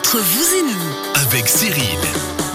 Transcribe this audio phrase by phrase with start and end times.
[0.00, 1.98] Entre vous et nous, avec Cyril.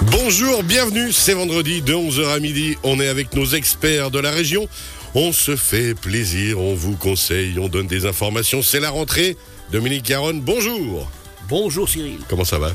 [0.09, 4.31] Bonjour, bienvenue, c'est vendredi de 11h à midi, on est avec nos experts de la
[4.31, 4.67] région,
[5.13, 9.37] on se fait plaisir, on vous conseille, on donne des informations, c'est la rentrée.
[9.71, 11.07] Dominique Caronne, bonjour.
[11.47, 12.17] Bonjour Cyril.
[12.27, 12.71] Comment ça va?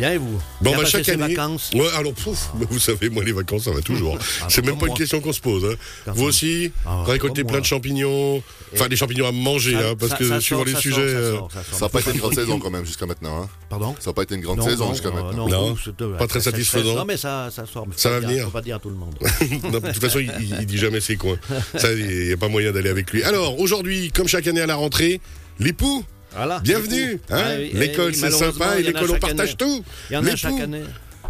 [0.00, 0.40] Bien et vous?
[0.62, 1.34] Bon, bah, chaque année.
[1.34, 1.70] vacances?
[1.74, 4.16] Ouais, alors, pouf, mais vous savez, moi, les vacances, ça va toujours.
[4.42, 5.64] Ah, c'est même pas une question qu'on se pose.
[5.66, 6.12] hein.
[6.14, 7.60] Vous aussi Ah, Récoltez plein moi.
[7.60, 8.42] de champignons.
[8.72, 10.80] Enfin, des champignons à manger, Ça- hein, parce ça- que ça suivant sort, les ça
[10.80, 11.12] sujets.
[11.32, 13.42] sort, ça euh, n'a pas été une grande saison quand même jusqu'à maintenant.
[13.42, 13.48] hein.
[13.68, 13.94] Pardon?
[14.00, 15.48] Ça n'a pas été une grande Non, saison jusqu'à euh, maintenant.
[15.48, 15.76] Non,
[16.18, 16.94] Pas très satisfaisant.
[16.94, 17.86] Non, mais ça, ça sort.
[17.96, 18.48] Ça va venir.
[18.62, 19.14] Dire à tout le monde.
[19.20, 21.36] De toute façon, il, dit jamais ses coins.
[21.82, 23.22] Il n'y a pas moyen d'aller avec lui.
[23.22, 25.20] Alors, aujourd'hui, comme chaque année à la rentrée,
[25.58, 26.60] l'époux, Voilà.
[26.60, 27.20] bienvenue.
[27.28, 27.56] Ah hein?
[27.58, 29.56] oui, l'école, eh, c'est sympa et l'école, on partage année.
[29.58, 29.84] tout.
[30.10, 30.82] Il y en a chaque année.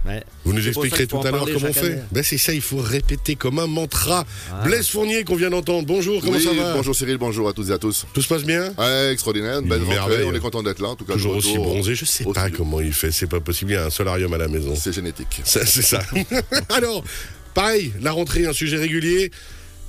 [0.06, 0.24] Ouais.
[0.44, 2.02] Vous nous expliquerez tout à l'heure comment on fait.
[2.10, 4.24] Ben, c'est ça, il faut répéter comme un mantra.
[4.50, 4.62] Ah.
[4.64, 5.86] Blaise Fournier qu'on vient d'entendre.
[5.86, 6.74] Bonjour, comment Oui, ça va?
[6.74, 8.06] bonjour Cyril, bonjour à toutes et à tous.
[8.14, 8.72] Tout se passe bien?
[8.78, 10.88] Ouais, extraordinaire, belle rentrée, on est content d'être là.
[10.88, 13.72] En tout cas, Toujours aussi bronzé, je sais pas comment il fait, c'est pas possible,
[13.72, 14.74] il y a un solarium à la maison.
[14.74, 15.42] C'est génétique.
[15.44, 16.00] C'est ça.
[16.70, 17.04] alors,
[17.52, 19.30] pareil, la rentrée, un sujet régulier.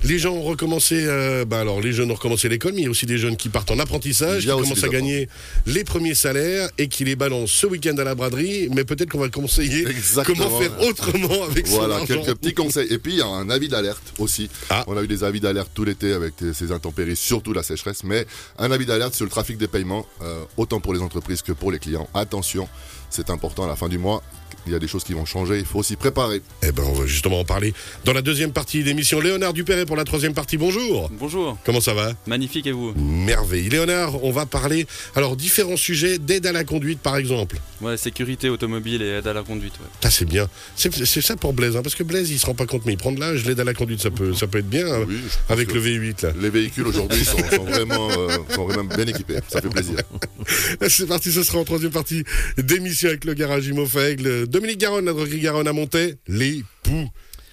[0.04, 2.86] Les gens ont recommencé, euh, bah alors les jeunes ont recommencé l'école, mais il y
[2.88, 5.28] a aussi des jeunes qui partent en apprentissage, qui commencent à gagner
[5.66, 8.68] les premiers salaires et qui les balancent ce week-end à la braderie.
[8.74, 10.44] Mais peut-être qu'on va conseiller Exactement.
[10.44, 12.88] comment faire autrement avec son Voilà, quelques petits conseils.
[12.92, 14.50] Et puis, il y a un avis d'alerte aussi.
[14.70, 14.84] Ah.
[14.88, 18.02] On a eu des avis d'alerte tout l'été avec ces intempéries, surtout la sécheresse.
[18.02, 18.26] Mais
[18.58, 21.70] un avis d'alerte sur le trafic des paiements, euh, autant pour les entreprises que pour
[21.70, 22.08] les clients.
[22.12, 22.68] Attention,
[23.12, 24.22] c'est important à la fin du mois.
[24.66, 26.40] Il y a des choses qui vont changer, il faut s'y préparer.
[26.62, 27.74] Eh ben, on va justement en parler
[28.04, 29.20] dans la deuxième partie d'émission.
[29.20, 30.56] Léonard Dupéret pour la troisième partie.
[30.56, 31.10] Bonjour.
[31.18, 32.12] Bonjour, Comment ça va?
[32.28, 32.92] Magnifique et vous?
[32.94, 33.68] Merveille.
[33.68, 37.56] Léonard, on va parler, alors, différents sujets d'aide à la conduite, par exemple.
[37.80, 39.72] Ouais, sécurité automobile et aide à la conduite.
[39.80, 39.88] Ouais.
[40.00, 40.48] Ça, c'est bien.
[40.76, 42.92] C'est c'est ça pour Blaise, hein, parce que Blaise, il se rend pas compte, mais
[42.92, 45.04] il prend de l'âge, l'aide à la conduite, ça peut, ça peut être bien, hein,
[45.08, 45.16] Oui,
[45.48, 46.32] avec le V8, là.
[46.40, 49.38] Les véhicules aujourd'hui sont, sont vraiment, euh, sont vraiment bien équipés.
[49.48, 49.96] Ça fait plaisir.
[50.88, 52.22] C'est parti, ce sera en troisième partie
[52.58, 54.46] d'émission avec le garage Imofaigle.
[54.46, 57.08] Dominique Garonne, la droguerie Garonne à Montaix, les poux.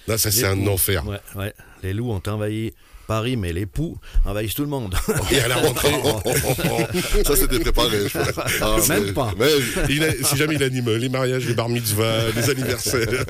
[0.08, 1.06] Là, ça, c'est un enfer.
[1.06, 1.52] Ouais, ouais.
[1.82, 2.72] Les loups ont envahi
[3.06, 4.94] Paris, mais les poux envahissent tout le monde.
[5.32, 5.90] Et à la rentrée,
[7.24, 8.08] Ça, c'était préparé.
[8.08, 8.44] je pense.
[8.60, 9.32] Ah, Même mais- pas.
[9.38, 9.48] Mais
[9.88, 13.24] il a- si jamais il anime les mariages, les bar mitzvahs, les anniversaires.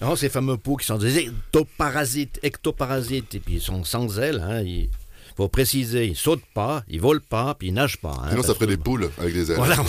[0.00, 4.44] non, ces fameux poux qui sont des ectoparasites, ectoparasites, et puis ils sont sans ailes.
[4.46, 4.62] Hein,
[5.36, 8.14] faut préciser, ils sautent pas, ils volent pas, puis ils nagent pas.
[8.22, 9.56] hein, sinon, ça ferait que- des poules avec des ailes.
[9.56, 9.76] Voilà.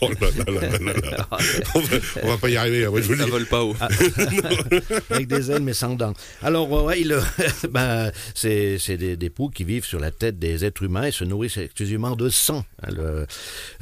[0.00, 1.28] Oh là là là là là là.
[1.74, 3.30] On, va, on va pas y arriver, hein, moi, je vous le Ça dis.
[3.30, 3.74] vole pas haut.
[5.10, 6.12] avec des ailes mais sans dents.
[6.42, 7.20] Alors, euh, ouais, il, euh,
[7.70, 11.10] ben, c'est c'est des, des poux qui vivent sur la tête des êtres humains et
[11.10, 12.64] se nourrissent exclusivement de sang.
[12.82, 13.26] Hein, Le,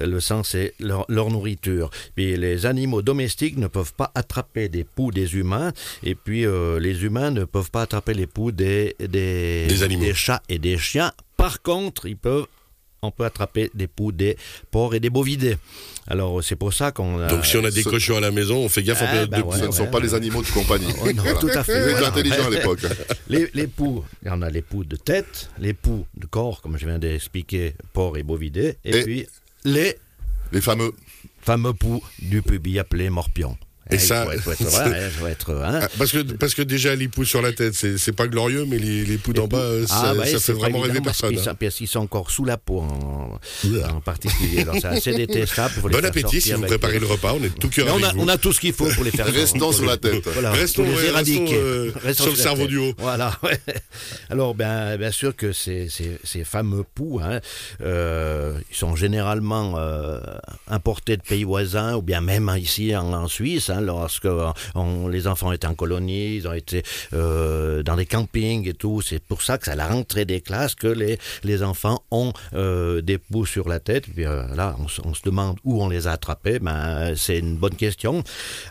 [0.05, 1.91] le sang, c'est leur, leur nourriture.
[2.15, 5.73] Puis les animaux domestiques ne peuvent pas attraper des poux des humains
[6.03, 10.05] et puis euh, les humains ne peuvent pas attraper les poux des, des, Des animaux.
[10.05, 11.13] des chats et des chiens.
[11.37, 12.47] Par contre, ils peuvent
[13.03, 14.37] on peut attraper des poux des
[14.73, 15.59] porcs et des bovidés.
[16.09, 17.29] Alors c'est pour ça qu'on a...
[17.29, 19.11] Donc, si on a des ce- cochons à la maison, on fait gaffe en Ah,
[19.13, 20.93] période bah de ouais, Ce ne sont pas les animaux de compagnie.
[21.05, 22.09] Oh non, tout à fait, voilà.
[22.09, 22.81] intelligents à l'époque.
[23.29, 26.63] Les, les poux, il y en a les poux de tête, les poux de corps,
[26.63, 29.27] comme je viens d'expliquer, porc et bovidés, et, Et- puis
[29.65, 29.97] les
[30.51, 30.93] Les fameux.
[31.43, 33.57] fameux poux du pubis appelés morpions.
[33.91, 35.81] Et ça- il faut être, faut être- voilà, il faut être, hein.
[35.83, 38.79] Ah, Parce que, parce que déjà, les poux sur la tête, c'est pas glorieux, mais
[38.79, 41.37] les, les poux d'en bas, euh, ça, Ah, c'est fait vraiment rêver évident parce personne.
[41.39, 41.71] qu'ils hein.
[41.71, 43.39] qu'ils sont encore sous la peau en,
[43.89, 44.65] en particulier.
[44.81, 45.75] C'est assez détestable.
[45.75, 48.29] faut Bon appétit si vous préparez le repas, on est tout cœur on, a, on
[48.29, 50.27] a tout ce qu'il faut pour les faire Restons sur la tête.
[50.33, 51.93] Voilà, Restons, les ouais, éradiquer.
[52.03, 52.93] restons, euh, sur le cerveau du haut.
[52.99, 53.39] Voilà.
[54.31, 55.89] Alors, ben, bien sûr que ces,
[56.45, 57.41] fameux poux, hein,
[57.83, 60.19] euh, ils sont généralement euh,
[60.69, 63.71] importés de pays voisins ou bien même ici en Suisse.
[63.77, 66.83] Hein, lorsque euh, on- les enfants étaient en colonie, ils ont été
[67.13, 69.03] euh, dans des campings et tout.
[69.03, 72.33] C'est pour ça que c'est à la rentrée des classes que les, les enfants ont
[72.55, 74.05] euh, des poux sur la tête.
[74.15, 76.59] Puis euh, là, on, se- on se demande où on les a attrapés.
[76.59, 78.23] Ben, c'est une bonne question.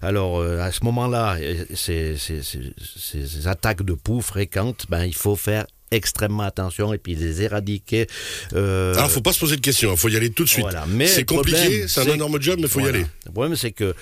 [0.02, 1.38] Alors, à ce moment-là,
[1.74, 7.16] ces, ces- ces- attaques de poux fréquentes, ben, il faut faire extrêmement attention et puis
[7.16, 8.08] les éradiquer.
[8.54, 10.62] euh, Alors, faut pas se poser de questions, il faut y aller tout de suite.
[10.66, 10.86] voilà.
[11.08, 13.06] C'est compliqué, c'est un énorme job, mais il faut y aller.
[13.28, 13.94] Le problème, c'est que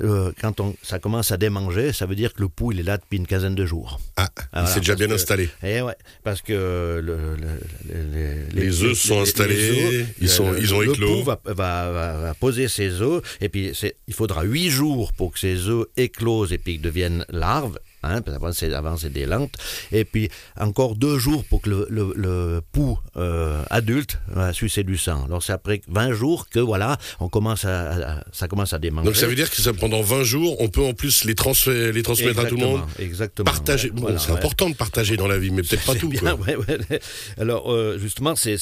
[0.00, 2.84] euh, quand on, ça commence à démanger, ça veut dire que le pouls, il est
[2.84, 4.00] là depuis une quinzaine de jours.
[4.16, 5.50] Ah, Ah, il voilà, s'est déjà bien que- installé.
[5.62, 5.94] Eh ouais,
[6.24, 11.18] parce que le- le- le- Les œufs sont installés, ils sont- ils ont le éclos.
[11.18, 11.52] pou va, va-
[11.92, 13.72] va- va poser ses œufs, et puis
[14.08, 17.78] il faudra huit jours pour que ces œufs éclosent et puis qu'ils deviennent larves.
[18.02, 19.54] Hein, parce avant c'est des lentes,
[19.92, 20.28] et puis
[20.58, 25.24] encore deux jours pour que le, le, le pouls euh, adulte va sucer du sang.
[25.26, 29.06] Alors c'est après 20 jours que voilà, on commence à, à- ça commence à démanger.
[29.06, 31.34] Donc ça veut dire que ça, pendant 20 jours, on peut en plus les,
[31.92, 32.82] les transmettre à tout le monde?
[32.98, 33.44] Exactement.
[33.44, 33.88] Partager.
[33.88, 34.38] ouais, Bon, voilà, c'est ouais.
[34.38, 36.08] important de partager dans la vie, mais peut-être pas tout.
[36.08, 36.36] bien, quoi.
[36.36, 37.00] ouais.
[37.38, 38.56] Alors, euh, justement, c'est,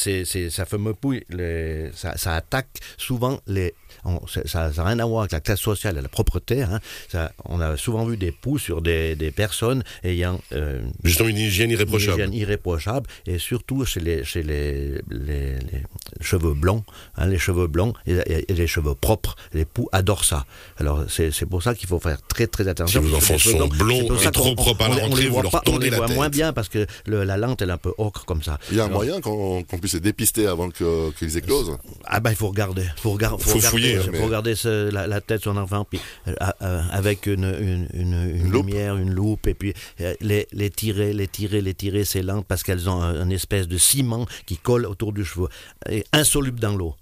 [0.50, 3.74] ça fameux pouille, les- ça, ça attaque souvent les.
[4.04, 6.62] On- ça n'a rien à voir avec la classe sociale et la propreté.
[6.62, 6.80] hein.
[7.08, 11.38] Ça, on a souvent vu des poux sur des, des personnes ayant euh, Justement, une
[11.38, 12.12] hygiène une irréprochable.
[12.20, 15.82] hygiène irréprochable et surtout chez les, chez les, les, les
[16.20, 16.84] cheveux blancs,
[17.16, 20.46] hein, les cheveux blancs et, et- et les cheveux propres, les poux adorent ça.
[20.78, 23.02] Alors c'est pour ça qu'il faut faire très très attention.
[23.02, 23.72] Si vos enfants les sont blancs,
[24.06, 25.62] blonds et trop propres à la on les- on rentrée, les vous voit leur pas-
[25.66, 26.16] on tordez les la voit tête.
[26.16, 28.58] moins bien parce que le- la lente elle est un peu ocre comme ça.
[28.70, 31.76] Il y a un Alors, moyen qu'on puisse les dépister avant qu'ils éclosent?
[32.04, 34.18] ah ben il faut regarder, faut, regar- faut, Faut regarder, fouiller, hein, mais-
[34.54, 38.50] ce- la, la tête de son enfant, puis euh, euh, avec une, une, une, une
[38.50, 38.66] loupe.
[38.66, 42.42] lumière, une loupe, et puis euh, les, les tirer, les tirer, les tirer, c'est lent
[42.42, 45.48] parce qu'elles ont un, une espèce de ciment qui colle autour du cheveu,
[45.88, 46.94] et insoluble dans l'eau.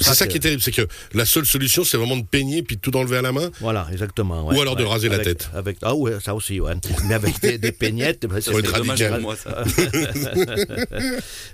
[0.00, 2.62] C'est ça que- qui est terrible, c'est que la seule solution, c'est vraiment de peigner
[2.62, 3.50] puis de tout enlever à la main.
[3.60, 4.46] Voilà, exactement.
[4.46, 5.50] ouais, Ou alors de raser la tête.
[5.54, 6.74] Avec, ah ouais, ça aussi, ouais.
[7.08, 8.24] Mais avec des, des peignettes.
[8.30, 9.64] Ouais, c'est- Dommage pour moi ça.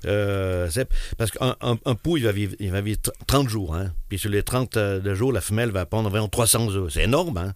[0.06, 0.68] Euh,
[1.18, 3.74] parce qu'un un, un pou, il va vivre, il va vivre tr- 30 jours.
[3.74, 3.92] Hein.
[4.08, 6.92] Puis sur les 30 euh, jours, la femelle va pondre environ 300 œufs.
[6.92, 7.36] C'est énorme.
[7.36, 7.52] Hein.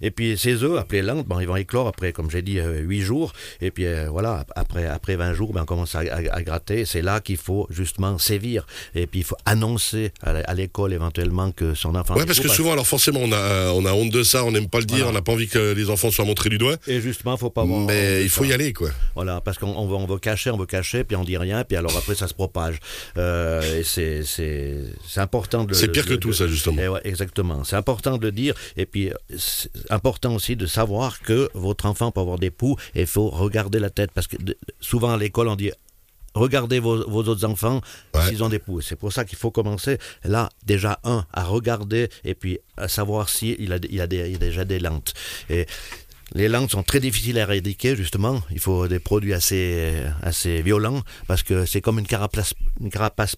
[0.00, 2.78] Et puis ces œufs, appelés lentes, bon, ils vont éclore après, comme j'ai dit, euh,
[2.80, 3.32] 8 jours.
[3.60, 6.42] Et puis euh, voilà, ap- après, après 20 jours, ben, on commence à, à- à
[6.42, 6.84] gratter.
[6.86, 8.66] C'est là qu'il faut justement sévir.
[8.94, 12.14] Et puis il faut annoncer à, l'école éventuellement que son enfant...
[12.16, 14.68] Ouais, parce que souvent, alors forcément, on a, on a honte de ça, on n'aime
[14.68, 15.10] pas le dire, Voilà.
[15.10, 16.76] on n'a pas envie que les enfants soient montrés du doigt.
[16.86, 17.80] Et justement, faut pas avoir...
[17.86, 18.90] Mais il faut y aller, quoi.
[19.14, 21.64] Voilà, parce qu'on on veut, on veut cacher, on veut cacher, puis on dit rien,
[21.64, 22.78] puis alors après ça se propage.
[23.18, 24.76] Euh, et c'est- c'est
[25.08, 26.78] c'est important de le- C'est pire que tout, de- ça, justement.
[26.82, 27.64] Eh ouais, exactement.
[27.64, 32.10] C'est important de le dire, et puis c'est important aussi de savoir que votre enfant
[32.10, 35.16] peut avoir des poux, et il faut regarder la tête, parce que de- souvent à
[35.16, 35.70] l'école on dit
[36.34, 37.80] regardez vos, vos autres enfants
[38.14, 38.26] Ouais.
[38.28, 38.80] s'ils ont des poux.
[38.80, 43.28] C'est pour ça qu'il faut commencer là déjà un à regarder et puis à savoir
[43.28, 45.14] si il a, il a, des- il a déjà des lentes.
[45.50, 45.66] Et
[46.34, 48.42] les lentes sont très difficiles à éradiquer, justement.
[48.50, 49.92] Il faut des produits assez,
[50.22, 52.54] assez violents parce que c'est comme une carapace,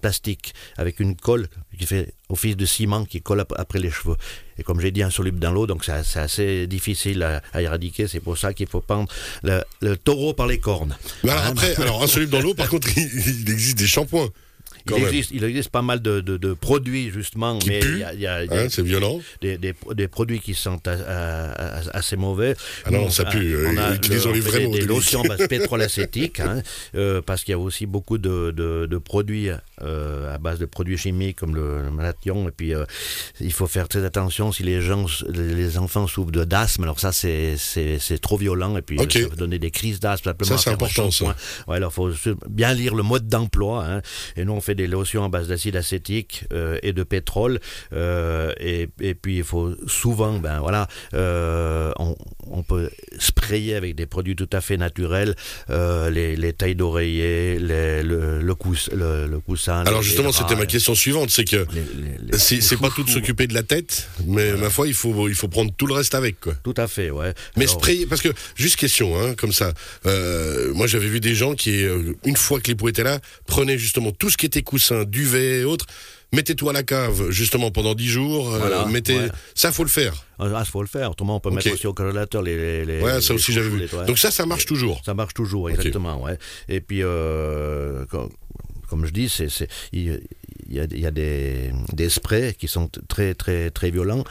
[0.01, 1.49] plastique avec une colle
[1.79, 4.17] qui fait office de ciment qui colle ap- après les cheveux.
[4.59, 8.07] Et comme j'ai dit, insoluble dans l'eau, donc c'est assez difficile à, éradiquer.
[8.07, 9.09] C'est pour ça qu'il faut prendre
[9.43, 10.97] le, taureau par les cornes.
[11.25, 14.31] Alors après, alors insoluble dans l'eau, par contre, il, il existe des shampoings.
[14.87, 18.03] Il existe, il existe pas mal de, de- de produits justement, Qui mais il y
[18.05, 19.19] a, il y a Hein, des, c'est violent.
[19.41, 22.55] des, des- des produits qui sont a- a- a- assez mauvais.
[22.85, 25.23] Ah non, ça pue, euh, on a utilisons le- les on fait vrais des, lotions
[25.25, 26.63] à base de pétrole acétique, hein,
[26.97, 29.49] euh, parce qu'il y a aussi beaucoup de, produits
[29.83, 32.49] euh, à base de produits chimiques comme le, le malathion.
[32.49, 32.85] Et puis, euh,
[33.41, 36.83] il faut faire très attention si les gens, les enfants souffrent d'asthme.
[36.85, 37.57] Alors ça, c'est
[38.21, 38.77] trop violent.
[38.77, 40.33] Et puis, ça peut donner des crises d'asthme.
[40.43, 41.35] Ça, c'est important, ça.
[41.67, 43.85] Ouais, alors faut se- bien lire le mode d'emploi.
[43.87, 44.03] hein.
[44.37, 47.61] Et nous, on fait des lotions à base d'acide acétique euh, et de pétrole.
[47.93, 52.17] euh, et, et puis, il faut souvent, ben voilà, euh, on,
[52.47, 55.35] on peut sprayer avec des produits tout à fait naturels
[55.69, 59.83] les, les tailles d'oreiller, les- le, le, couss- le, le coussin.
[59.87, 62.77] Alors les- justement, les c'était ma question suivante, c'est que les- les- les- c'est les
[62.77, 65.73] pas tout de s'occuper de la tête, mais ma foi, il faut, il faut prendre
[65.77, 66.55] tout le reste avec, quoi.
[66.63, 67.33] Tout à fait, ouais.
[67.57, 69.73] Mais Alors, sprayer, parce que, juste question, hein, comme ça,
[70.75, 71.85] moi j'avais vu des gens qui,
[72.25, 75.65] une fois que l'époux était là, prenaient justement tout ce qui était coussin, duvet et
[75.65, 75.87] autres,
[76.33, 79.17] mettez tout à la cave, justement, pendant 10 jours, euh, Voilà, mettez...
[79.17, 79.29] ouais.
[79.55, 80.25] Ça, faut le faire.
[80.41, 81.13] Ah, il faut le faire.
[81.13, 82.57] Autrement, on peut mettre aussi au corrélateur les.
[82.57, 83.87] les- les- Ouais, ça aussi j'avais vu.
[84.09, 85.01] Donc ça, ça marche toujours.
[85.07, 86.37] Ça marche toujours, exactement, ouais.
[86.69, 88.31] Et puis, euh, comme,
[88.89, 89.49] comme je dis, c'est,
[89.93, 90.07] il
[90.71, 94.25] y a, il y a des, des sprays qui sont très, très, très violents.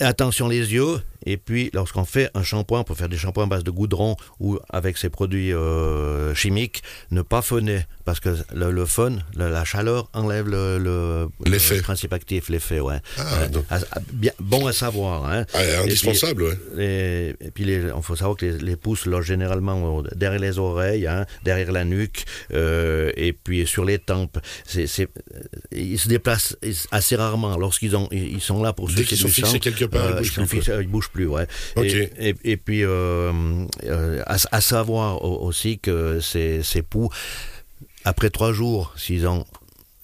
[0.00, 1.00] Attention les yeux.
[1.26, 4.16] Et puis, lorsqu'on fait un shampoing, on peut faire des shampoings à base de goudron
[4.40, 7.80] ou avec ces produits euh, chimiques, ne pas phoner.
[8.04, 12.80] Parce que le, le phon, la, la chaleur enlève le, le, le principe actif, l'effet,
[12.80, 12.98] ouais.
[13.18, 15.26] Ah, Euh, donc- à- à- bien, bon à savoir.
[15.30, 15.44] Hein.
[15.52, 16.42] Ah, Et puis, indispensable,
[16.78, 17.36] ouais.
[17.40, 21.26] et puis, il faut savoir que les, les pouces logent généralement derrière les oreilles, hein,
[21.44, 24.38] derrière la nuque, euh, et puis sur les tempes.
[24.66, 24.86] C'est-
[25.72, 26.56] ils se déplacent
[26.90, 27.56] assez rarement.
[27.58, 30.20] Lorsqu'ils ils sont là pour Dès sucer qu'ils sont fixés quelque part,
[30.80, 31.46] ils bougent plus, ouais.
[32.18, 33.32] Et, et- et puis, euh,
[33.84, 37.08] euh, à, à savoir au- aussi que ces, ces poux,
[38.04, 39.44] après trois jours, s'ils ont,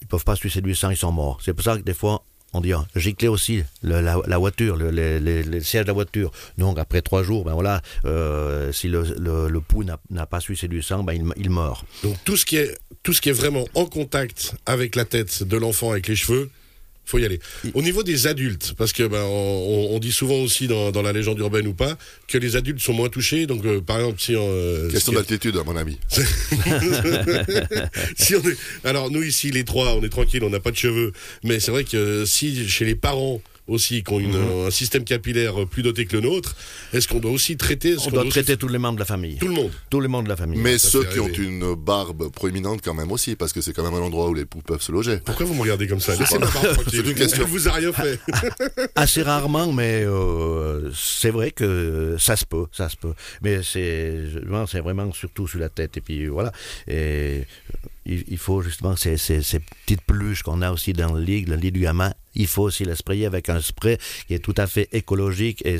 [0.01, 1.39] ils peuvent pas sucer du sang, ils sont morts.
[1.43, 4.75] C'est pour ça que des fois, on dit, ah, gicler aussi le- la, la voiture,
[4.77, 6.31] le, les- les- les sièges de la voiture.
[6.57, 10.67] Donc après trois jours, ben voilà, euh, si le, le, le pouls n'a pas sucé
[10.67, 11.85] du sang, ben il, il meurt.
[12.03, 15.43] Donc tout ce qui est tout ce qui est vraiment en contact avec la tête
[15.43, 16.49] de l'enfant, avec les cheveux,
[17.05, 17.39] faut y aller.
[17.73, 21.13] Au niveau des adultes, parce que ben, on, on dit souvent aussi dans, dans la
[21.13, 21.97] légende urbaine ou pas
[22.27, 23.45] que les adultes sont moins touchés.
[23.45, 25.97] Donc, euh, par exemple, si on, euh, Question si- d'altitude, à mon ami.
[28.17, 30.77] si on est- alors nous ici les trois, on est tranquille, on n'a pas de
[30.77, 31.11] cheveux,
[31.43, 34.67] mais c'est vrai que si chez les parents aussi qui ont une- Mhm.
[34.67, 36.55] un système capillaire plus doté que le nôtre,
[36.93, 39.05] est-ce qu'on doit aussi traiter On qu'on doit aussi- traiter tous les membres de la
[39.05, 39.37] famille.
[39.37, 40.59] tout le monde Tous les membres de la famille.
[40.59, 43.83] Mais ça ceux qui ont une barbe proéminente quand même aussi, parce que c'est quand
[43.83, 45.17] même un endroit où les poux peuvent se loger.
[45.25, 46.13] Pourquoi vous me regardez comme ça.
[46.91, 47.45] C'est une question.
[47.55, 48.19] Vous a rien fait.
[48.95, 53.13] Assez rarement, mais euh, c'est vrai que ça se peut, ça se peut.
[53.41, 54.23] Mais c'est,
[54.83, 55.97] vraiment surtout sur la tête.
[55.97, 56.51] Et puis voilà.
[56.87, 57.43] Et
[58.05, 61.45] il, il faut justement ces, ces, ces petites peluches qu'on a aussi dans le lit,
[61.45, 62.13] le lit du gamin.
[62.35, 65.79] Il faut aussi les sprayer avec un spray qui est tout à fait écologique et,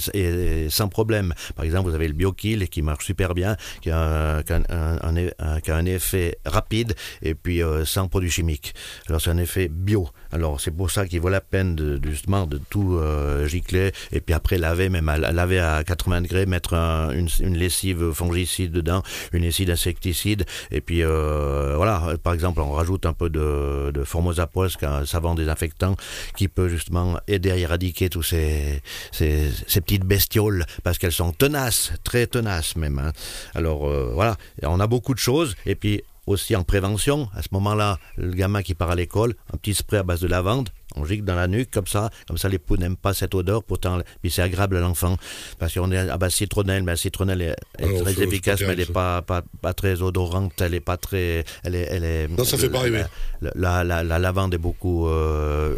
[0.69, 1.33] sans problème.
[1.55, 5.75] Par exemple, vous avez le BioKill qui marche super bien, qui a, un- qui a
[5.75, 8.73] un, effet rapide et puis euh, sans produits chimiques.
[9.07, 10.09] Alors c'est un effet bio.
[10.31, 14.19] Alors c'est pour ça qu'il vaut la peine de, justement de tout euh, gicler et
[14.21, 19.03] puis après laver, même à, laver à 80 degrés, mettre un- une, lessive fongicide dedans,
[19.31, 22.15] une lessive insecticide et puis euh, voilà.
[22.23, 24.49] Par exemple, on rajoute un peu de, de Formosa
[24.83, 25.95] un savon désinfectant
[26.35, 31.31] qui peut justement aider à éradiquer tous ces, ces, ces petites bestioles parce qu'elles sont
[31.31, 32.99] tenaces, très tenaces même.
[32.99, 33.11] hein.
[33.53, 37.49] Alors euh, voilà, on a beaucoup de choses et puis aussi en prévention, à ce
[37.51, 41.05] moment-là, le gamin qui part à l'école, un petit spray à base de lavande, on
[41.05, 43.99] gicle dans la nuque comme ça, comme ça les poux n'aiment pas cette odeur, pourtant
[44.23, 45.17] puis c'est agréable à l'enfant
[45.59, 48.69] parce qu'on est à base citronnelle, mais la citronnelle est, est Alors, très efficace, mais
[48.69, 52.27] elle n'est pas, pas, pas très odorante, elle est pas très, elle est, elle est.
[52.27, 53.03] Non, ça fait pas rêver.
[53.41, 55.75] La, la, la- la lavande est beaucoup euh,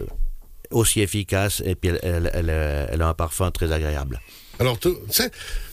[0.72, 4.20] aussi efficace et puis elle, elle, elle, a un parfum très agréable.
[4.60, 4.80] Alors,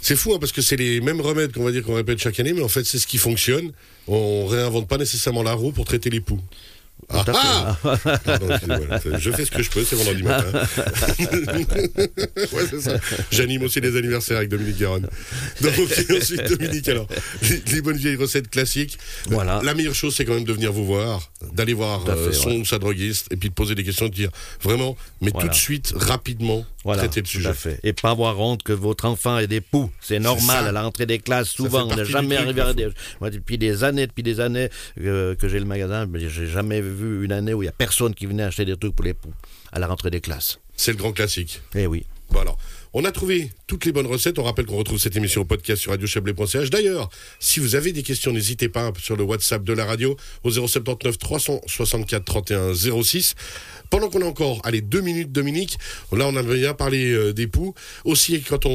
[0.00, 2.38] c'est fou hein, parce que c'est les mêmes remèdes qu'on va dire qu'on répète chaque
[2.38, 3.72] année, mais en fait, c'est ce qui fonctionne.
[4.06, 6.40] On réinvente pas nécessairement la roue pour traiter les poux.
[7.11, 7.25] Ah,
[7.84, 10.46] ah Pardon, excusez-moi, c'est- je fais ce que je peux, c'est vendredi matin.
[12.52, 12.99] ouais, c'est ça.
[13.30, 15.08] J'anime aussi les anniversaires avec Dominique Garonne.
[15.61, 15.73] Donc,
[16.20, 17.06] ensuite, Dominique, alors,
[17.42, 18.99] les, les bonnes vieilles recettes classiques.
[19.26, 19.61] Voilà.
[19.64, 22.50] La meilleure chose, c'est quand même de venir vous voir, d'aller voir euh, fait, son
[22.50, 22.58] ouais.
[22.58, 24.30] ou sa droguiste, et puis de poser des questions, de dire
[24.62, 25.49] vraiment, mais Voilà.
[25.49, 27.49] tout de suite, rapidement, Voilà, traiter le tout sujet.
[27.49, 27.80] à fait.
[27.82, 29.90] Et pas avoir honte que votre enfant ait des poux.
[30.00, 31.49] C'est normal à la rentrée des classes.
[31.49, 32.88] Souvent, on du jamais arrivé à des...
[33.20, 34.68] Moi, depuis des années, depuis des années
[35.00, 37.72] euh, que j'ai le magasin, mais j'ai jamais vu une année où il y a
[37.72, 39.32] personne qui venait acheter des trucs pour les poux
[39.72, 40.58] à la rentrée des classes.
[40.76, 41.60] C'est le grand classique.
[41.74, 42.04] Eh oui.
[42.30, 42.56] Bon alors,
[42.94, 44.38] on a trouvé toutes les bonnes recettes.
[44.38, 46.70] On rappelle qu'on retrouve cette émission au podcast sur radiochablais.ch.
[46.70, 50.50] D'ailleurs, si vous avez des questions, n'hésitez pas sur le WhatsApp de la radio au
[50.50, 53.34] 079 364 31 06.
[53.90, 55.78] Pendant qu'on a encore, allez, deux minutes, Dominique,
[56.12, 57.74] là on a bien parlé euh, des poux.
[58.04, 58.70] Aussi, quand on,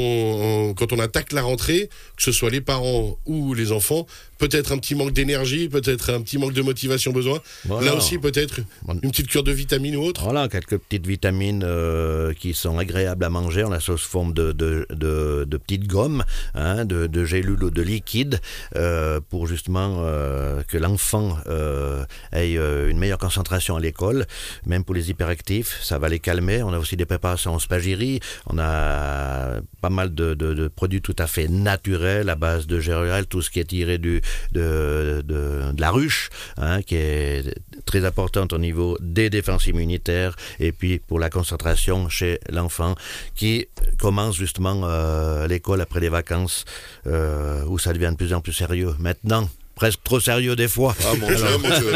[0.70, 4.06] on- quand on attaque la rentrée, que ce soit les parents ou les enfants,
[4.40, 7.40] peut-être un petit manque d'énergie, peut-être un petit manque de motivation besoin.
[7.66, 7.88] Voilà.
[7.92, 8.62] Là aussi, peut-être
[9.04, 10.24] une petite cure de vitamines ou autre.
[10.24, 13.64] Voilà, quelques petites vitamines euh, qui sont agréables à manger.
[13.64, 16.24] On a sous forme de, de, de, de petites gommes,
[16.56, 18.40] hein, de, de gélules ou de liquide,
[18.76, 24.26] euh, pour justement euh, que l'enfant euh, ait euh, une meilleure concentration à l'école,
[24.66, 26.64] même pour les hyperactifs, ça va les calmer.
[26.64, 31.02] On a aussi des préparations en spagyrie, on a pas mal de, de, de produits
[31.02, 35.24] tout à fait naturels à base de géréal, tout ce qui est tiré du, de,
[35.26, 37.56] de, la ruche, hein, qui est
[37.86, 42.96] très importante au niveau des défenses immunitaires et puis pour la concentration chez l'enfant
[43.36, 43.68] qui
[43.98, 46.66] commence justement euh, l'école après les vacances
[47.08, 48.94] euh, où ça devient de plus en plus sérieux.
[49.00, 50.94] Maintenant, presque trop sérieux des fois.
[51.06, 51.94] Ah mon dieu, mon dieu.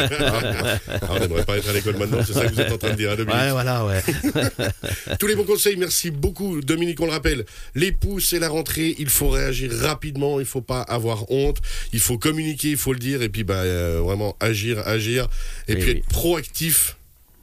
[0.89, 2.91] Ah, on n'aimerait pas être à l'école maintenant, c'est ça que vous êtes en train
[2.91, 4.01] de dire, hein, Dominique Ouais, voilà, ouais.
[5.19, 7.43] Tous les bons conseils, merci beaucoup Dominique, on le rappelle.
[7.75, 11.57] Les pouces, c'est la rentrée, il faut réagir rapidement, il faut pas avoir honte,
[11.91, 15.27] il faut communiquer, il faut le dire, et puis bah, euh, vraiment agir, agir,
[15.67, 15.97] et puis oui.
[15.97, 16.95] être proactif,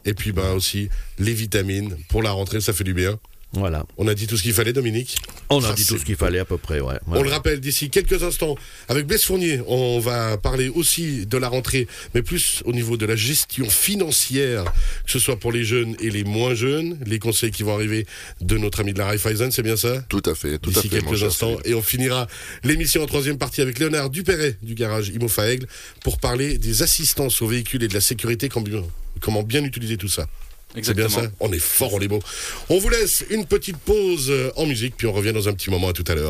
[0.06, 3.18] et puis bah, aussi les vitamines, pour la rentrée, ça fait du bien.
[3.52, 3.85] Voilà.
[3.97, 5.16] On a dit tout ce qu'il fallait Dominique
[5.49, 6.95] On a Ah, dit tout ce qu'il fallait à peu près, ouais.
[7.09, 8.54] On le rappelle, d'ici quelques instants,
[8.88, 13.07] avec Blaise Fournier, on va parler aussi de la rentrée, mais plus au niveau de
[13.07, 14.64] la gestion financière,
[15.04, 18.07] que ce soit pour les jeunes et les moins jeunes, les conseils qui vont arriver
[18.40, 20.00] de notre ami de la Raiffeisen, c'est bien ça?
[20.09, 21.00] Tout à fait, tout à D'ici fait.
[21.02, 22.28] mon quelques instants, et on finira
[22.62, 25.66] l'émission en troisième partie avec Léonard Dupéret du garage Imofa Aigle
[26.04, 28.66] pour parler des assistances aux véhicules et de la sécurité, comment
[29.21, 30.28] comment bien utiliser tout ça.
[30.83, 32.21] C'est bien ça On est fort, on est beau.
[32.69, 35.71] On vous laisse une petite pause euh, en musique, puis on revient dans un petit
[35.71, 35.89] moment.
[35.89, 36.29] À tout à l'heure.